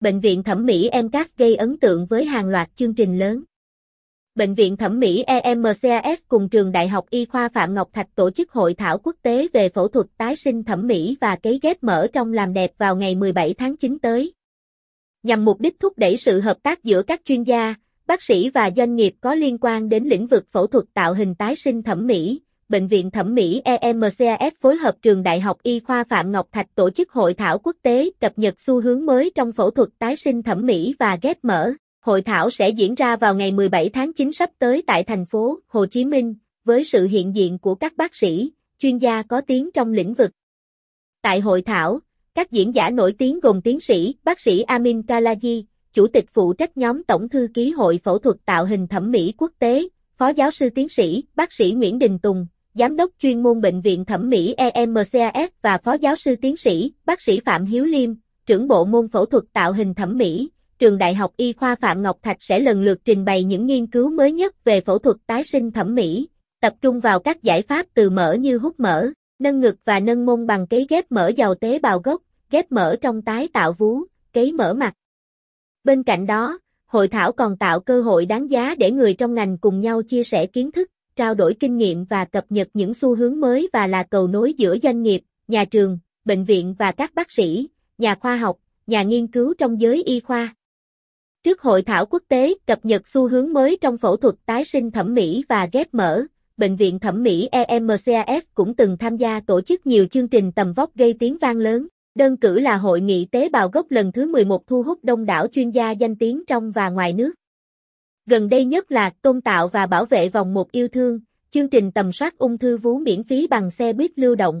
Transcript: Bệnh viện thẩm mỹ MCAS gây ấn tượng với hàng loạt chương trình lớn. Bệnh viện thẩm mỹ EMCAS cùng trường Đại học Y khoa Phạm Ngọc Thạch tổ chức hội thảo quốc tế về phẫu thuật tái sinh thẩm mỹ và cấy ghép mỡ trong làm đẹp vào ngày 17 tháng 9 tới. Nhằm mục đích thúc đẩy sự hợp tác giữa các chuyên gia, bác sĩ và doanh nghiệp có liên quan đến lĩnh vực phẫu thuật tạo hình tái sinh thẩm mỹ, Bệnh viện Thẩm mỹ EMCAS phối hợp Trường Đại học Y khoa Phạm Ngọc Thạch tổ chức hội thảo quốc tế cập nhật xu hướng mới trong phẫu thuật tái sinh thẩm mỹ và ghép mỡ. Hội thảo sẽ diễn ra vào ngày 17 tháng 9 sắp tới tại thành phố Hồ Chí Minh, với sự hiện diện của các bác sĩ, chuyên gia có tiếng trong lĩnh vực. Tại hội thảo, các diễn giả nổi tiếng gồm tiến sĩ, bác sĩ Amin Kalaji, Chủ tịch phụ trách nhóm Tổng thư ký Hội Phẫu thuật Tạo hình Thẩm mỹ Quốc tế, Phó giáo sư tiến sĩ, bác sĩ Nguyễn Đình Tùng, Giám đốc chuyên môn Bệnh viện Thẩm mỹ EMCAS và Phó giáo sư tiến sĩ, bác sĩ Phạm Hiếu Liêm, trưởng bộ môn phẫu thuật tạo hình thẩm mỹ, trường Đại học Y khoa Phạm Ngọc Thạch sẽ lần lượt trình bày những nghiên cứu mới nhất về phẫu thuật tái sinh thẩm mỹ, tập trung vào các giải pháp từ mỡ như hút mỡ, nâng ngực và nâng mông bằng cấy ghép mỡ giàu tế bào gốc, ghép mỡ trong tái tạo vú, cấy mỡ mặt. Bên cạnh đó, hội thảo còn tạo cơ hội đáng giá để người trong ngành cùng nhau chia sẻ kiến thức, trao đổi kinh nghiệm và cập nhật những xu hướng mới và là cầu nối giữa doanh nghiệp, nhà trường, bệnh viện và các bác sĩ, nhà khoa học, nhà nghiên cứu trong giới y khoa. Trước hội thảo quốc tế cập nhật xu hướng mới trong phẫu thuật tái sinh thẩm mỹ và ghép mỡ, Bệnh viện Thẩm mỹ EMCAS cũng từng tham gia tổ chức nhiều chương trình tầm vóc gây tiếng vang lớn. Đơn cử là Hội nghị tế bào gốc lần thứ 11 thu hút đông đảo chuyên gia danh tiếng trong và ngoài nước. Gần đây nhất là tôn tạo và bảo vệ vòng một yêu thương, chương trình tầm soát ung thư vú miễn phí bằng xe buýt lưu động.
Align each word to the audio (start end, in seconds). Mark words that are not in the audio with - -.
Bệnh 0.00 0.20
viện 0.20 0.42
thẩm 0.42 0.66
mỹ 0.66 0.90
MCAS 1.02 1.30
gây 1.36 1.56
ấn 1.56 1.78
tượng 1.78 2.06
với 2.06 2.24
hàng 2.24 2.48
loạt 2.48 2.68
chương 2.76 2.94
trình 2.94 3.18
lớn. 3.18 3.42
Bệnh 4.34 4.54
viện 4.54 4.76
thẩm 4.76 5.00
mỹ 5.00 5.24
EMCAS 5.26 6.20
cùng 6.28 6.48
trường 6.48 6.72
Đại 6.72 6.88
học 6.88 7.10
Y 7.10 7.24
khoa 7.24 7.48
Phạm 7.48 7.74
Ngọc 7.74 7.88
Thạch 7.92 8.06
tổ 8.14 8.30
chức 8.30 8.52
hội 8.52 8.74
thảo 8.74 8.98
quốc 8.98 9.16
tế 9.22 9.48
về 9.52 9.68
phẫu 9.68 9.88
thuật 9.88 10.06
tái 10.18 10.36
sinh 10.36 10.64
thẩm 10.64 10.86
mỹ 10.86 11.16
và 11.20 11.36
cấy 11.36 11.58
ghép 11.62 11.82
mỡ 11.82 12.06
trong 12.12 12.32
làm 12.32 12.52
đẹp 12.52 12.70
vào 12.78 12.96
ngày 12.96 13.14
17 13.14 13.54
tháng 13.54 13.76
9 13.76 13.98
tới. 13.98 14.34
Nhằm 15.22 15.44
mục 15.44 15.60
đích 15.60 15.80
thúc 15.80 15.98
đẩy 15.98 16.16
sự 16.16 16.40
hợp 16.40 16.62
tác 16.62 16.84
giữa 16.84 17.02
các 17.02 17.20
chuyên 17.24 17.42
gia, 17.42 17.74
bác 18.06 18.22
sĩ 18.22 18.50
và 18.50 18.70
doanh 18.76 18.96
nghiệp 18.96 19.14
có 19.20 19.34
liên 19.34 19.58
quan 19.60 19.88
đến 19.88 20.04
lĩnh 20.04 20.26
vực 20.26 20.44
phẫu 20.48 20.66
thuật 20.66 20.84
tạo 20.94 21.14
hình 21.14 21.34
tái 21.34 21.56
sinh 21.56 21.82
thẩm 21.82 22.06
mỹ, 22.06 22.40
Bệnh 22.70 22.86
viện 22.86 23.10
Thẩm 23.10 23.34
mỹ 23.34 23.62
EMCAS 23.64 24.54
phối 24.60 24.76
hợp 24.76 24.94
Trường 25.02 25.22
Đại 25.22 25.40
học 25.40 25.62
Y 25.62 25.80
khoa 25.80 26.04
Phạm 26.04 26.32
Ngọc 26.32 26.48
Thạch 26.52 26.74
tổ 26.74 26.90
chức 26.90 27.12
hội 27.12 27.34
thảo 27.34 27.58
quốc 27.58 27.76
tế 27.82 28.10
cập 28.20 28.38
nhật 28.38 28.60
xu 28.60 28.80
hướng 28.80 29.06
mới 29.06 29.32
trong 29.34 29.52
phẫu 29.52 29.70
thuật 29.70 29.88
tái 29.98 30.16
sinh 30.16 30.42
thẩm 30.42 30.66
mỹ 30.66 30.94
và 30.98 31.18
ghép 31.22 31.44
mỡ. 31.44 31.72
Hội 32.00 32.22
thảo 32.22 32.50
sẽ 32.50 32.68
diễn 32.68 32.94
ra 32.94 33.16
vào 33.16 33.34
ngày 33.34 33.52
17 33.52 33.88
tháng 33.88 34.12
9 34.12 34.32
sắp 34.32 34.50
tới 34.58 34.82
tại 34.86 35.04
thành 35.04 35.26
phố 35.26 35.58
Hồ 35.66 35.86
Chí 35.86 36.04
Minh, 36.04 36.34
với 36.64 36.84
sự 36.84 37.06
hiện 37.06 37.36
diện 37.36 37.58
của 37.58 37.74
các 37.74 37.96
bác 37.96 38.14
sĩ, 38.14 38.52
chuyên 38.78 38.98
gia 38.98 39.22
có 39.22 39.40
tiếng 39.40 39.70
trong 39.74 39.92
lĩnh 39.92 40.14
vực. 40.14 40.30
Tại 41.22 41.40
hội 41.40 41.62
thảo, 41.62 42.00
các 42.34 42.50
diễn 42.50 42.74
giả 42.74 42.90
nổi 42.90 43.14
tiếng 43.18 43.40
gồm 43.40 43.62
tiến 43.62 43.80
sĩ, 43.80 44.14
bác 44.24 44.40
sĩ 44.40 44.60
Amin 44.60 45.00
Kalaji, 45.00 45.62
Chủ 45.92 46.06
tịch 46.06 46.24
phụ 46.30 46.52
trách 46.52 46.76
nhóm 46.76 47.04
Tổng 47.04 47.28
thư 47.28 47.48
ký 47.54 47.70
Hội 47.70 47.98
Phẫu 47.98 48.18
thuật 48.18 48.36
Tạo 48.44 48.64
hình 48.64 48.86
Thẩm 48.86 49.10
mỹ 49.10 49.34
Quốc 49.38 49.52
tế, 49.58 49.88
Phó 50.16 50.28
giáo 50.28 50.50
sư 50.50 50.68
tiến 50.74 50.88
sĩ, 50.88 51.24
bác 51.36 51.52
sĩ 51.52 51.72
Nguyễn 51.72 51.98
Đình 51.98 52.18
Tùng, 52.18 52.46
Giám 52.74 52.96
đốc 52.96 53.10
chuyên 53.18 53.42
môn 53.42 53.60
Bệnh 53.60 53.80
viện 53.80 54.04
Thẩm 54.04 54.30
mỹ 54.30 54.54
EMCAS 54.56 55.50
và 55.62 55.78
Phó 55.78 55.92
giáo 55.92 56.16
sư 56.16 56.36
tiến 56.42 56.56
sĩ, 56.56 56.92
bác 57.06 57.20
sĩ 57.20 57.40
Phạm 57.40 57.64
Hiếu 57.64 57.84
Liêm, 57.84 58.10
trưởng 58.46 58.68
bộ 58.68 58.84
môn 58.84 59.08
phẫu 59.08 59.26
thuật 59.26 59.44
tạo 59.52 59.72
hình 59.72 59.94
thẩm 59.94 60.18
mỹ, 60.18 60.50
trường 60.78 60.98
Đại 60.98 61.14
học 61.14 61.32
Y 61.36 61.52
khoa 61.52 61.74
Phạm 61.74 62.02
Ngọc 62.02 62.18
Thạch 62.22 62.36
sẽ 62.40 62.60
lần 62.60 62.82
lượt 62.82 62.98
trình 63.04 63.24
bày 63.24 63.44
những 63.44 63.66
nghiên 63.66 63.86
cứu 63.86 64.10
mới 64.10 64.32
nhất 64.32 64.64
về 64.64 64.80
phẫu 64.80 64.98
thuật 64.98 65.16
tái 65.26 65.44
sinh 65.44 65.70
thẩm 65.70 65.94
mỹ, 65.94 66.28
tập 66.60 66.74
trung 66.80 67.00
vào 67.00 67.20
các 67.20 67.42
giải 67.42 67.62
pháp 67.62 67.86
từ 67.94 68.10
mỡ 68.10 68.32
như 68.32 68.58
hút 68.58 68.80
mỡ, 68.80 69.10
nâng 69.38 69.60
ngực 69.60 69.76
và 69.84 70.00
nâng 70.00 70.26
mông 70.26 70.46
bằng 70.46 70.66
cấy 70.66 70.86
ghép 70.90 71.12
mỡ 71.12 71.28
giàu 71.28 71.54
tế 71.54 71.78
bào 71.78 71.98
gốc, 71.98 72.22
ghép 72.50 72.72
mỡ 72.72 72.96
trong 72.96 73.22
tái 73.22 73.48
tạo 73.52 73.72
vú, 73.72 74.02
cấy 74.32 74.52
mỡ 74.52 74.74
mặt. 74.74 74.94
Bên 75.84 76.02
cạnh 76.02 76.26
đó, 76.26 76.58
hội 76.86 77.08
thảo 77.08 77.32
còn 77.32 77.56
tạo 77.56 77.80
cơ 77.80 78.02
hội 78.02 78.26
đáng 78.26 78.50
giá 78.50 78.74
để 78.74 78.90
người 78.90 79.14
trong 79.14 79.34
ngành 79.34 79.58
cùng 79.58 79.80
nhau 79.80 80.02
chia 80.02 80.22
sẻ 80.24 80.46
kiến 80.46 80.72
thức, 80.72 80.88
trao 81.16 81.34
đổi 81.34 81.54
kinh 81.60 81.76
nghiệm 81.76 82.04
và 82.04 82.24
cập 82.24 82.44
nhật 82.48 82.68
những 82.74 82.94
xu 82.94 83.14
hướng 83.14 83.40
mới 83.40 83.68
và 83.72 83.86
là 83.86 84.02
cầu 84.02 84.28
nối 84.28 84.52
giữa 84.52 84.76
doanh 84.82 85.02
nghiệp, 85.02 85.22
nhà 85.48 85.64
trường, 85.64 85.98
bệnh 86.24 86.44
viện 86.44 86.74
và 86.78 86.92
các 86.92 87.14
bác 87.14 87.30
sĩ, 87.30 87.68
nhà 87.98 88.14
khoa 88.14 88.36
học, 88.36 88.56
nhà 88.86 89.02
nghiên 89.02 89.26
cứu 89.26 89.54
trong 89.58 89.80
giới 89.80 90.02
y 90.02 90.20
khoa. 90.20 90.54
Trước 91.42 91.62
hội 91.62 91.82
thảo 91.82 92.06
quốc 92.06 92.22
tế 92.28 92.54
cập 92.66 92.84
nhật 92.84 93.08
xu 93.08 93.28
hướng 93.28 93.52
mới 93.52 93.78
trong 93.80 93.98
phẫu 93.98 94.16
thuật 94.16 94.34
tái 94.46 94.64
sinh 94.64 94.90
thẩm 94.90 95.14
mỹ 95.14 95.44
và 95.48 95.68
ghép 95.72 95.94
mỡ, 95.94 96.26
Bệnh 96.60 96.76
viện 96.76 96.98
Thẩm 96.98 97.22
mỹ 97.22 97.48
EMCAS 97.52 98.44
cũng 98.54 98.74
từng 98.74 98.96
tham 98.96 99.16
gia 99.16 99.40
tổ 99.40 99.60
chức 99.60 99.86
nhiều 99.86 100.06
chương 100.06 100.28
trình 100.28 100.52
tầm 100.52 100.72
vóc 100.72 100.90
gây 100.94 101.14
tiếng 101.18 101.38
vang 101.38 101.56
lớn. 101.56 101.86
Đơn 102.14 102.36
cử 102.36 102.58
là 102.58 102.76
Hội 102.76 103.00
nghị 103.00 103.24
tế 103.24 103.48
bào 103.48 103.68
gốc 103.68 103.90
lần 103.90 104.12
thứ 104.12 104.32
11 104.32 104.66
thu 104.66 104.82
hút 104.82 104.98
đông 105.02 105.24
đảo 105.24 105.46
chuyên 105.52 105.70
gia 105.70 105.90
danh 105.90 106.16
tiếng 106.16 106.42
trong 106.46 106.72
và 106.72 106.88
ngoài 106.90 107.12
nước. 107.12 107.32
Gần 108.30 108.48
đây 108.48 108.64
nhất 108.64 108.92
là 108.92 109.10
tôn 109.22 109.40
tạo 109.40 109.68
và 109.68 109.86
bảo 109.86 110.04
vệ 110.04 110.28
vòng 110.28 110.54
một 110.54 110.72
yêu 110.72 110.88
thương, 110.88 111.20
chương 111.50 111.68
trình 111.68 111.92
tầm 111.92 112.12
soát 112.12 112.38
ung 112.38 112.58
thư 112.58 112.76
vú 112.76 112.98
miễn 112.98 113.24
phí 113.24 113.46
bằng 113.46 113.70
xe 113.70 113.92
buýt 113.92 114.18
lưu 114.18 114.34
động. 114.34 114.60